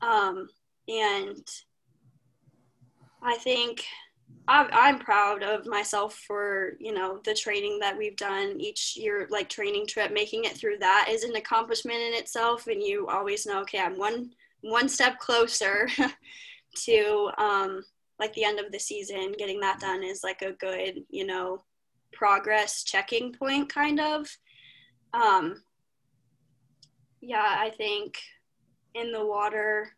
[0.00, 0.48] Um,
[0.88, 1.46] and
[3.22, 3.84] I think
[4.48, 9.26] I'm, I'm proud of myself for you know the training that we've done each year
[9.30, 13.46] like training trip making it through that is an accomplishment in itself and you always
[13.46, 14.30] know okay i'm one
[14.62, 15.88] one step closer
[16.76, 17.82] to um,
[18.18, 21.62] like the end of the season getting that done is like a good you know
[22.12, 24.28] progress checking point kind of
[25.14, 25.62] um,
[27.20, 28.18] yeah i think
[28.94, 29.90] in the water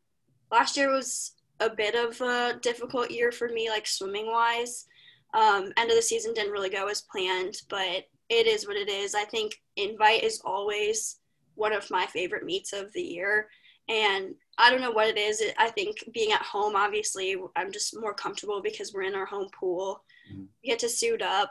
[0.50, 4.86] last year was a bit of a difficult year for me, like swimming wise.
[5.34, 8.88] Um, end of the season didn't really go as planned, but it is what it
[8.88, 9.14] is.
[9.14, 11.20] I think invite is always
[11.54, 13.48] one of my favorite meets of the year.
[13.88, 15.42] And I don't know what it is.
[15.58, 19.48] I think being at home, obviously, I'm just more comfortable because we're in our home
[19.58, 20.02] pool.
[20.32, 20.44] Mm-hmm.
[20.62, 21.50] We get to suit up.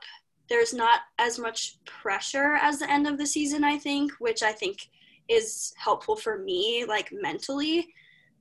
[0.50, 4.52] There's not as much pressure as the end of the season, I think, which I
[4.52, 4.89] think
[5.28, 7.88] is helpful for me, like mentally.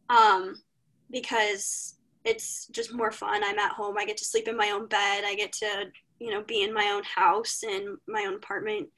[0.09, 0.63] Um,
[1.11, 3.43] because it's just more fun.
[3.45, 3.97] I'm at home.
[3.99, 5.25] I get to sleep in my own bed.
[5.25, 5.87] I get to,
[6.19, 8.89] you know, be in my own house and my own apartment.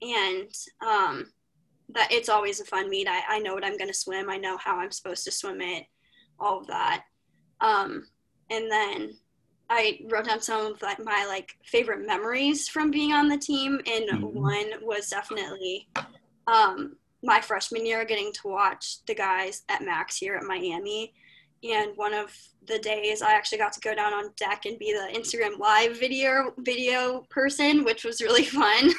[0.00, 0.50] And
[0.84, 1.26] um,
[1.94, 3.08] that it's always a fun meet.
[3.08, 4.30] I, I know what I'm going to swim.
[4.30, 5.84] I know how I'm supposed to swim it,
[6.38, 7.04] all of that.
[7.60, 8.06] Um,
[8.50, 9.14] and then
[9.70, 13.80] I wrote down some of like my like favorite memories from being on the team.
[13.86, 14.38] And mm-hmm.
[14.38, 15.88] one was definitely
[16.46, 21.14] um, my freshman year getting to watch the guys at MACs here at Miami
[21.64, 24.92] and one of the days I actually got to go down on deck and be
[24.92, 28.90] the Instagram live video video person, which was really fun.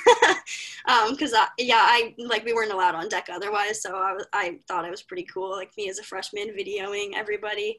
[1.10, 4.60] Because um, yeah, I like we weren't allowed on deck otherwise, so I was I
[4.68, 7.78] thought it was pretty cool, like me as a freshman videoing everybody,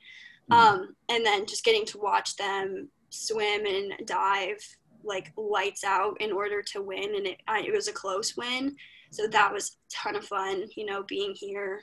[0.50, 0.52] mm-hmm.
[0.52, 4.58] um, and then just getting to watch them swim and dive
[5.06, 8.76] like lights out in order to win, and it I, it was a close win,
[9.10, 10.64] so that was a ton of fun.
[10.76, 11.82] You know, being here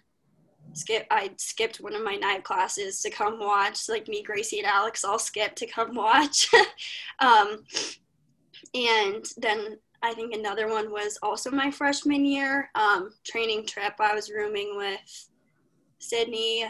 [0.73, 3.89] skip I skipped one of my night classes to come watch.
[3.89, 6.49] Like me, Gracie, and Alex all skipped to come watch.
[7.19, 7.63] um,
[8.73, 13.93] and then I think another one was also my freshman year um, training trip.
[13.99, 15.29] I was rooming with
[15.99, 16.65] Sydney,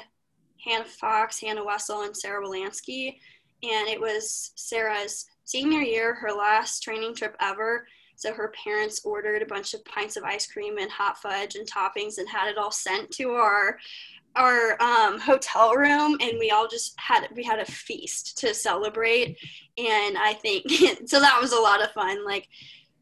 [0.66, 3.18] Hannah Fox, Hannah Wessel, and Sarah Wolansky.
[3.64, 7.88] And it was Sarah's senior year, her last training trip ever.
[8.22, 11.68] So her parents ordered a bunch of pints of ice cream and hot fudge and
[11.68, 13.80] toppings and had it all sent to our
[14.36, 16.18] our um, hotel room.
[16.22, 19.40] And we all just had we had a feast to celebrate.
[19.78, 20.70] And i think
[21.08, 22.24] so that was a lot of fun.
[22.24, 22.48] Like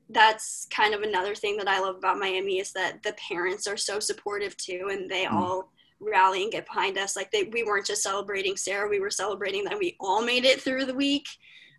[0.10, 3.77] that's kind of another thing that i love about miami is that the parents are
[3.77, 4.88] so supportive too.
[4.89, 5.34] And they mm.
[5.34, 7.17] all rally and get behind us.
[7.17, 10.62] Like they we weren't just celebrating sarah we were celebrating that we all made it
[10.62, 11.27] through the week.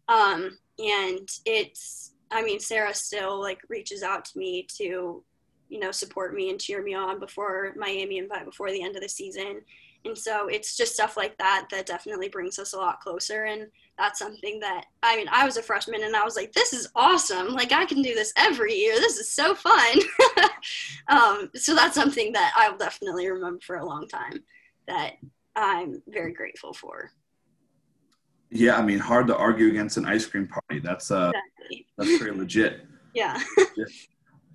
[0.08, 5.24] Um, and it's I mean, Sarah still like reaches out to me to,
[5.68, 9.02] you know, support me and cheer me on before Miami and before the end of
[9.02, 9.62] the season.
[10.04, 13.44] And so it's just stuff like that that definitely brings us a lot closer.
[13.44, 13.66] And
[13.98, 16.88] that's something that, I mean, I was a freshman and I was like, this is
[16.94, 17.48] awesome.
[17.48, 18.94] Like, I can do this every year.
[18.94, 19.98] This is so fun.
[21.08, 24.42] um, so that's something that I'll definitely remember for a long time
[24.88, 25.14] that
[25.54, 27.10] I'm very grateful for.
[28.50, 30.80] Yeah, I mean, hard to argue against an ice cream party.
[30.80, 31.59] That's uh, exactly.
[32.00, 32.86] That's pretty legit.
[33.14, 33.40] yeah.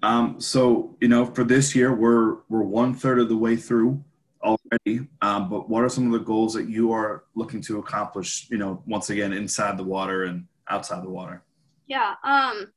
[0.04, 4.04] um, so you know, for this year, we're we're one third of the way through
[4.44, 5.08] already.
[5.22, 8.48] Um, but what are some of the goals that you are looking to accomplish?
[8.50, 11.44] You know, once again, inside the water and outside the water.
[11.88, 12.16] Yeah.
[12.24, 12.72] Um,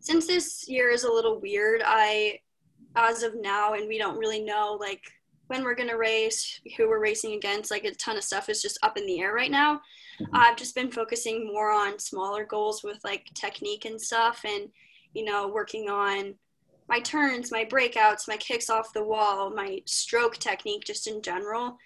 [0.00, 2.40] since this year is a little weird, I,
[2.96, 5.02] as of now, and we don't really know like
[5.50, 7.72] when we're gonna race, who we're racing against.
[7.72, 9.80] Like a ton of stuff is just up in the air right now.
[10.20, 10.36] Mm-hmm.
[10.36, 14.68] I've just been focusing more on smaller goals with like technique and stuff, and
[15.12, 16.34] you know, working on
[16.88, 21.76] my turns, my breakouts, my kicks off the wall, my stroke technique, just in general,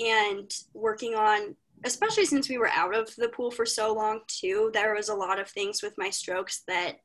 [0.00, 1.54] and working on.
[1.84, 5.14] Especially since we were out of the pool for so long, too, there was a
[5.14, 6.98] lot of things with my strokes that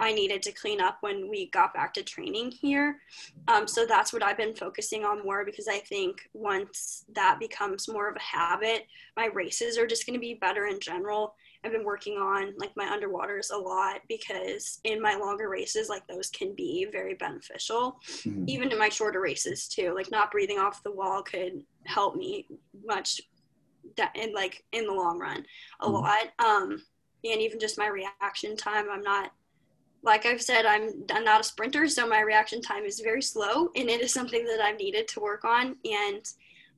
[0.00, 3.00] I needed to clean up when we got back to training here.
[3.48, 7.88] Um, so that's what I've been focusing on more because I think once that becomes
[7.88, 8.86] more of a habit,
[9.16, 11.34] my races are just going to be better in general.
[11.64, 16.06] I've been working on like my underwaters a lot because in my longer races, like
[16.06, 18.00] those can be very beneficial.
[18.06, 18.44] Mm-hmm.
[18.48, 22.46] Even in my shorter races too, like not breathing off the wall could help me
[22.84, 23.20] much
[24.14, 25.44] in like in the long run
[25.80, 25.94] a mm-hmm.
[25.94, 26.26] lot.
[26.44, 26.82] Um,
[27.24, 28.86] and even just my reaction time.
[28.90, 29.32] I'm not,
[30.04, 33.70] like I've said, I'm, I'm not a sprinter, so my reaction time is very slow,
[33.74, 35.76] and it is something that I've needed to work on.
[35.84, 36.28] And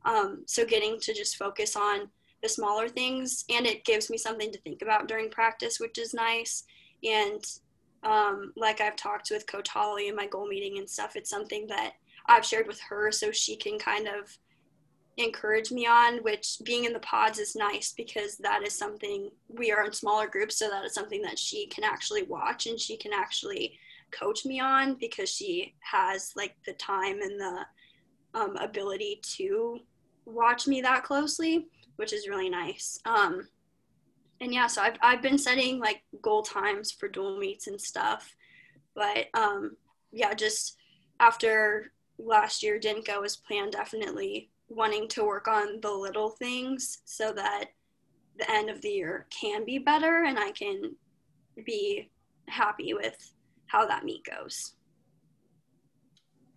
[0.05, 2.09] um, so getting to just focus on
[2.43, 6.15] the smaller things, and it gives me something to think about during practice, which is
[6.15, 6.65] nice.
[7.03, 7.45] And
[8.05, 11.67] um, like I've talked with Coach Holly in my goal meeting and stuff, it's something
[11.67, 11.95] that
[12.27, 14.39] I've shared with her so she can kind of
[15.17, 19.73] encourage me on, which being in the pods is nice because that is something we
[19.73, 22.97] are in smaller groups, so that is something that she can actually watch and she
[22.97, 23.79] can actually
[24.11, 27.67] coach me on because she has like the time and the
[28.35, 29.79] um, ability to
[30.27, 32.99] watch me that closely, which is really nice.
[33.07, 33.49] Um,
[34.41, 38.35] and yeah, so I've, I've been setting like goal times for dual meets and stuff,
[38.95, 39.77] but um,
[40.13, 40.77] yeah, just
[41.21, 46.99] after last year didn't go as planned, definitely wanting to work on the little things
[47.05, 47.67] so that
[48.39, 50.95] the end of the year can be better and I can
[51.65, 52.11] be
[52.49, 53.33] happy with
[53.67, 54.75] how that meet goes.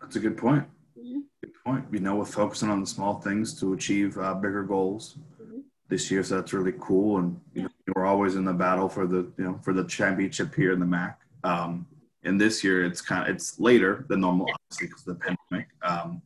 [0.02, 0.66] That's a good point.
[0.98, 1.20] Mm-hmm.
[1.42, 1.86] Good point.
[1.92, 5.60] You know, we're focusing on the small things to achieve uh, bigger goals mm-hmm.
[5.88, 7.20] this year, so that's really cool.
[7.20, 10.56] And you know, we're always in the battle for the you know for the championship
[10.56, 11.20] here in the MAC.
[11.44, 11.88] Um,
[12.24, 15.70] and this year, it's kind of it's later than normal, obviously because of the pandemic.
[15.82, 16.22] Um,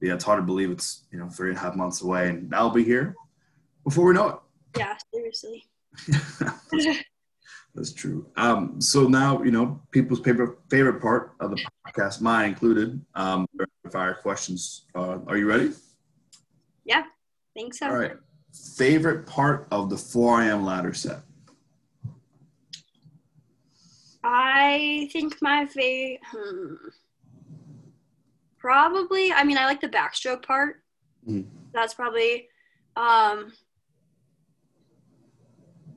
[0.00, 2.50] yeah, it's hard to believe it's you know three and a half months away, and
[2.50, 3.14] that'll be here
[3.84, 4.36] before we know it.
[4.78, 5.66] Yeah, seriously.
[7.74, 8.26] That's true.
[8.36, 13.00] Um, so now you know people's favorite favorite part of the podcast, mine included.
[13.14, 13.46] Um,
[13.90, 14.86] fire questions.
[14.94, 15.72] Uh, are you ready?
[16.84, 17.04] Yeah,
[17.54, 17.86] think so.
[17.86, 18.16] All right.
[18.76, 20.64] Favorite part of the 4 a.m.
[20.64, 21.20] ladder set.
[24.24, 26.20] I think my favorite.
[26.24, 26.74] Hmm.
[28.68, 29.32] Probably.
[29.32, 30.82] I mean, I like the backstroke part.
[31.26, 31.46] Mm.
[31.72, 32.48] That's probably.
[32.96, 33.54] Um,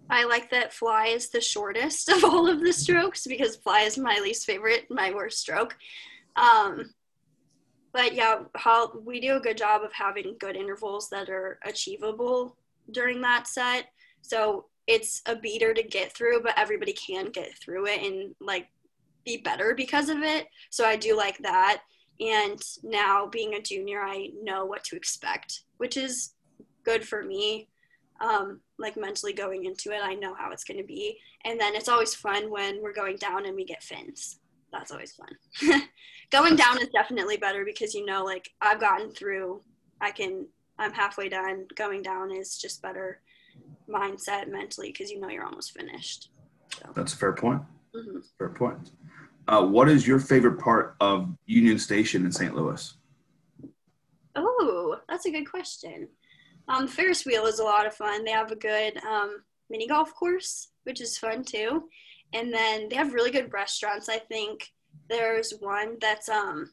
[0.09, 3.97] I like that fly is the shortest of all of the strokes because fly is
[3.97, 5.75] my least favorite, my worst stroke.
[6.37, 6.93] Um,
[7.91, 12.55] but yeah, how we do a good job of having good intervals that are achievable
[12.89, 13.87] during that set.
[14.21, 18.69] So it's a beater to get through, but everybody can get through it and like
[19.25, 20.47] be better because of it.
[20.69, 21.81] So I do like that.
[22.21, 26.33] And now being a junior, I know what to expect, which is
[26.85, 27.67] good for me.
[28.21, 31.17] Um, like mentally going into it, I know how it's going to be.
[31.43, 34.39] And then it's always fun when we're going down and we get fins.
[34.71, 35.81] That's always fun.
[36.31, 39.61] going down is definitely better because you know, like I've gotten through,
[39.99, 40.45] I can,
[40.77, 41.65] I'm halfway done.
[41.75, 43.21] Going down is just better
[43.89, 46.29] mindset mentally because you know you're almost finished.
[46.75, 46.91] So.
[46.95, 47.61] That's a fair point.
[47.95, 48.19] Mm-hmm.
[48.37, 48.91] Fair point.
[49.47, 52.55] Uh, what is your favorite part of Union Station in St.
[52.55, 52.93] Louis?
[54.35, 56.07] Oh, that's a good question.
[56.67, 58.23] Um, Ferris wheel is a lot of fun.
[58.23, 61.89] They have a good um, mini golf course, which is fun too.
[62.33, 64.07] And then they have really good restaurants.
[64.07, 64.71] I think
[65.09, 66.71] there's one that's um,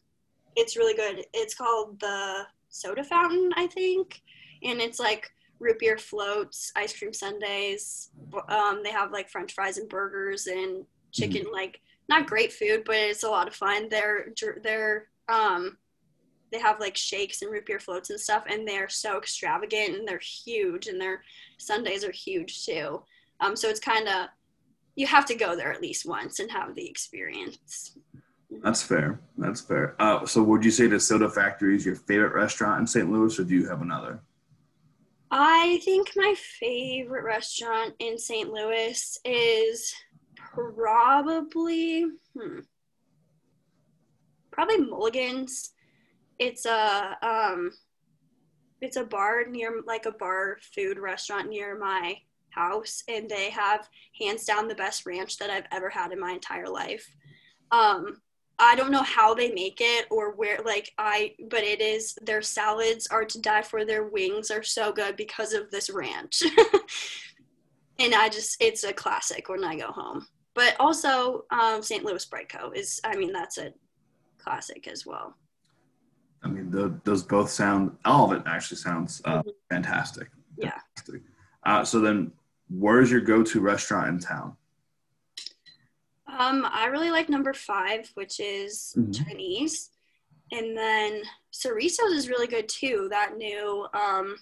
[0.57, 1.25] it's really good.
[1.33, 4.23] It's called the Soda Fountain, I think,
[4.62, 8.11] and it's like root beer floats, ice cream sundaes.
[8.49, 11.53] Um, they have like French fries and burgers and chicken, mm.
[11.53, 13.88] like not great food, but it's a lot of fun.
[13.88, 14.32] They're
[14.62, 15.76] they're um
[16.50, 20.09] they have like shakes and root beer floats and stuff, and they're so extravagant and
[20.09, 21.22] they're huge, and their
[21.59, 23.02] sundaes are huge too.
[23.40, 24.28] Um, so it's kind of
[24.96, 27.96] you have to go there at least once and have the experience.
[28.62, 29.20] That's fair.
[29.36, 29.94] That's fair.
[30.00, 33.11] Uh, so would you say the Soda Factory is your favorite restaurant in St.
[33.11, 34.20] Louis, or do you have another?
[35.30, 38.50] I think my favorite restaurant in St.
[38.50, 39.94] Louis is
[40.55, 42.61] probably hmm,
[44.51, 45.72] probably Mulligan's.
[46.38, 47.72] It's a um,
[48.80, 52.16] it's a bar near like a bar food restaurant near my
[52.51, 53.88] house, and they have
[54.20, 57.09] hands down the best ranch that I've ever had in my entire life.
[57.70, 58.20] Um,
[58.59, 62.42] I don't know how they make it or where like I but it is their
[62.42, 66.42] salads are to die for their wings are so good because of this ranch.
[68.01, 70.26] and I just it's a classic when I go home
[70.59, 72.04] but also um, St.
[72.04, 72.72] Louis Bread Co.
[72.72, 73.72] is, I mean, that's a
[74.38, 75.36] classic as well.
[76.42, 79.50] I mean, the, those both sound, all of it actually sounds uh, mm-hmm.
[79.70, 80.26] fantastic.
[80.56, 80.72] Yeah.
[80.96, 81.22] Fantastic.
[81.64, 82.32] Uh, so then,
[82.68, 84.56] where's your go-to restaurant in town?
[86.26, 89.12] Um, I really like number five, which is mm-hmm.
[89.12, 89.90] Chinese,
[90.50, 93.06] and then Cerritos is really good too.
[93.12, 94.34] That new um,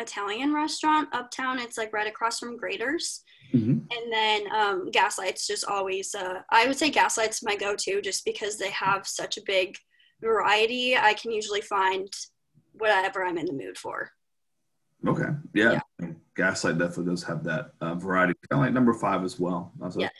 [0.00, 1.60] Italian restaurant uptown.
[1.60, 3.22] It's like right across from Graeter's.
[3.52, 3.70] Mm-hmm.
[3.70, 8.24] And then um, Gaslight's just always, uh, I would say Gaslight's my go to just
[8.24, 9.76] because they have such a big
[10.20, 10.96] variety.
[10.96, 12.08] I can usually find
[12.72, 14.10] whatever I'm in the mood for.
[15.06, 15.30] Okay.
[15.54, 15.80] Yeah.
[16.00, 16.08] yeah.
[16.36, 18.34] Gaslight definitely does have that uh, variety.
[18.48, 19.72] Kind of like number five as well.
[19.80, 20.12] That's yes.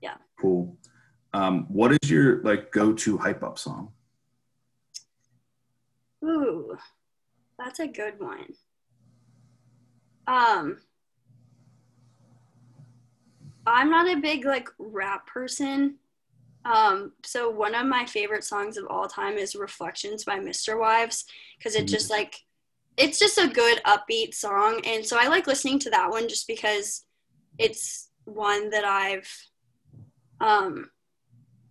[0.00, 0.14] Yeah.
[0.40, 0.76] Cool.
[1.34, 3.92] Um, what is your like go-to hype up song?
[6.24, 6.76] Ooh,
[7.58, 8.54] that's a good one.
[10.26, 10.78] Um,
[13.66, 15.96] I'm not a big like rap person.
[16.64, 21.24] Um, so one of my favorite songs of all time is Reflections by MisterWives
[21.58, 22.36] because it just like
[22.96, 26.46] it's just a good upbeat song and so I like listening to that one just
[26.46, 27.04] because
[27.58, 29.28] it's one that I've
[30.40, 30.90] um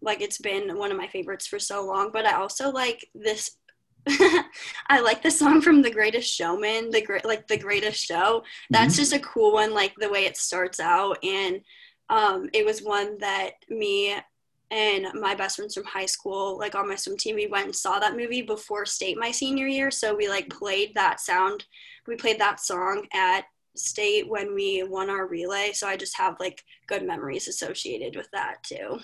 [0.02, 3.58] like it's been one of my favorites for so long but I also like this
[4.88, 8.44] I like the song from The Greatest Showman, the great like The Greatest Show.
[8.70, 9.02] That's mm-hmm.
[9.02, 11.62] just a cool one like the way it starts out and
[12.10, 14.16] um, it was one that me
[14.70, 17.76] and my best friends from high school, like on my swim team, we went and
[17.76, 19.92] saw that movie before state my senior year.
[19.92, 21.66] So we like played that sound,
[22.08, 23.46] we played that song at
[23.76, 25.72] state when we won our relay.
[25.74, 29.00] So I just have like good memories associated with that too.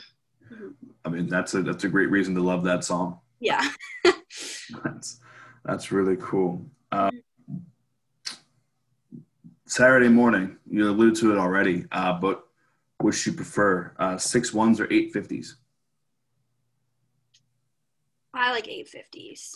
[1.06, 3.20] I mean, that's a that's a great reason to love that song.
[3.40, 3.68] Yeah,
[4.84, 5.20] that's
[5.64, 6.66] that's really cool.
[6.92, 7.12] Uh,
[9.66, 12.46] Saturday morning, you alluded to it already, uh, but
[13.00, 15.58] which you prefer, uh, six ones or eight fifties?
[18.34, 19.56] I like eight fifties.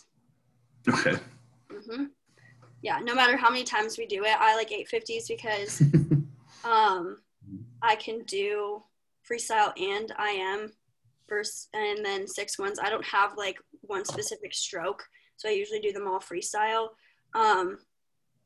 [0.88, 1.16] Okay.
[1.72, 2.10] Mhm.
[2.82, 5.82] Yeah, no matter how many times we do it, I like eight fifties because
[6.64, 7.18] um,
[7.82, 8.84] I can do
[9.30, 10.72] freestyle and I am
[11.28, 12.80] first, and then six ones.
[12.80, 13.58] I don't have like
[13.92, 16.90] one specific stroke, so I usually do them all freestyle.
[17.36, 17.78] Um,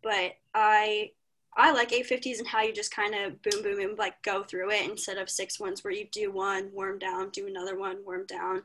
[0.03, 1.11] but I
[1.57, 4.71] I like 850s and how you just kind of boom, boom, boom, like go through
[4.71, 8.25] it instead of six ones where you do one, warm down, do another one, warm
[8.25, 8.63] down.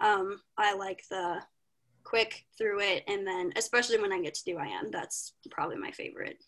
[0.00, 1.40] Um, I like the
[2.02, 5.92] quick through it, and then especially when I get to do IM, that's probably my
[5.92, 6.42] favorite.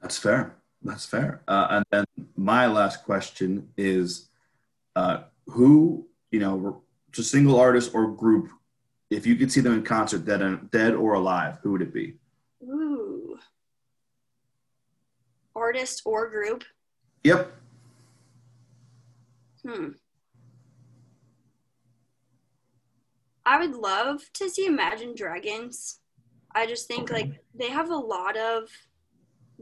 [0.00, 0.54] That's fair.
[0.82, 1.42] That's fair.
[1.48, 2.04] Uh, and then
[2.36, 4.28] my last question is,
[4.94, 6.82] uh, who you know,
[7.12, 8.50] just single artist or group,
[9.10, 12.14] if you could see them in concert, dead, dead or alive, who would it be?
[12.62, 13.20] Ooh
[15.54, 16.64] artist or group?
[17.24, 17.52] Yep.
[19.64, 19.88] Hmm.
[23.44, 26.00] I would love to see Imagine Dragons.
[26.54, 27.22] I just think okay.
[27.22, 28.68] like they have a lot of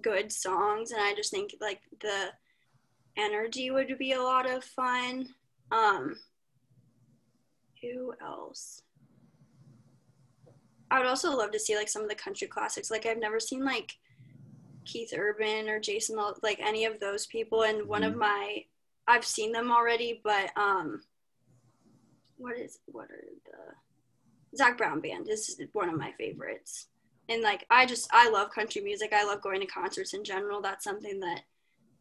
[0.01, 2.29] good songs and I just think like the
[3.17, 5.29] energy would be a lot of fun.
[5.73, 6.17] Um
[7.83, 8.83] who else?
[10.91, 12.91] I would also love to see like some of the country classics.
[12.91, 13.97] Like I've never seen like
[14.85, 17.63] Keith Urban or Jason, like any of those people.
[17.63, 18.13] And one mm-hmm.
[18.13, 18.65] of my,
[19.07, 21.03] I've seen them already, but um,
[22.39, 26.87] what is what are the Zac Brown band is one of my favorites.
[27.29, 29.13] And like I just I love country music.
[29.13, 30.63] I love going to concerts in general.
[30.63, 31.43] That's something that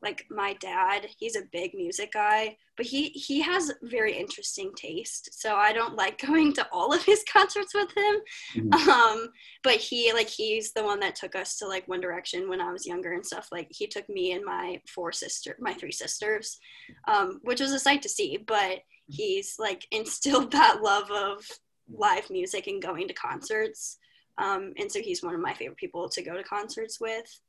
[0.01, 5.29] like my dad he's a big music guy but he he has very interesting taste
[5.33, 8.15] so i don't like going to all of his concerts with him
[8.55, 8.89] mm-hmm.
[8.89, 9.29] um
[9.63, 12.71] but he like he's the one that took us to like one direction when i
[12.71, 16.59] was younger and stuff like he took me and my four sister my three sisters
[17.07, 21.43] um which was a sight to see but he's like instilled that love of
[21.89, 23.97] live music and going to concerts
[24.37, 27.39] um and so he's one of my favorite people to go to concerts with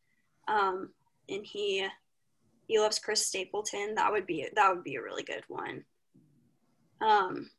[0.46, 0.88] um
[1.28, 1.86] and he
[2.68, 3.96] he loves Chris Stapleton.
[3.96, 5.84] That would be that would be a really good one.
[7.00, 7.50] Um,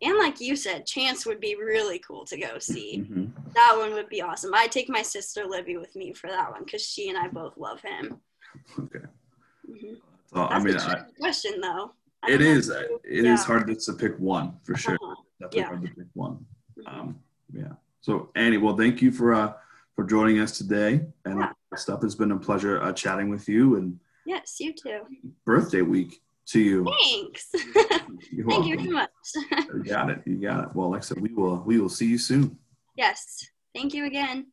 [0.00, 3.04] and like you said, Chance would be really cool to go see.
[3.04, 3.26] Mm-hmm.
[3.54, 4.52] That one would be awesome.
[4.54, 7.56] I'd take my sister Livy with me for that one because she and I both
[7.56, 8.20] love him.
[8.78, 8.98] Okay.
[9.68, 9.94] Mm-hmm.
[10.32, 11.92] Well, I mean, I, question though.
[12.28, 12.68] It is.
[12.68, 13.34] It yeah.
[13.34, 14.94] is hard to pick one for sure.
[14.94, 15.14] Uh-huh.
[15.40, 15.66] Definitely yeah.
[15.66, 16.46] hard to pick one.
[16.78, 17.00] Mm-hmm.
[17.00, 17.18] Um,
[17.52, 17.72] yeah.
[18.00, 19.52] So Annie, well, thank you for uh,
[19.94, 21.52] for joining us today, and yeah.
[21.76, 22.02] stuff.
[22.02, 25.00] It's been a pleasure uh, chatting with you and Yes, you too.
[25.44, 26.84] Birthday week to you.
[26.84, 27.48] Thanks.
[27.74, 29.10] Thank you so much.
[29.50, 30.22] you got it.
[30.26, 30.70] You got it.
[30.74, 32.58] Well, like I said, we will we will see you soon.
[32.96, 33.46] Yes.
[33.74, 34.51] Thank you again.